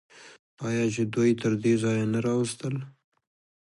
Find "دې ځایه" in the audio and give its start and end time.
1.63-2.05